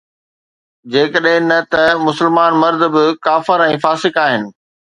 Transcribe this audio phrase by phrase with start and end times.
[0.95, 4.43] جيڪڏهن نه ته مسلمان مرد به ڪافر ۽ فاسق آهن